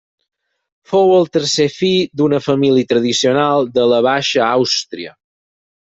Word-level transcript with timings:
Fou 0.93 1.13
el 1.17 1.29
tercer 1.37 1.67
fill 1.75 2.09
d'una 2.23 2.41
família 2.47 2.91
tradicional 2.95 3.71
de 3.79 3.89
la 3.95 4.03
Baixa 4.11 4.49
Àustria. 4.51 5.19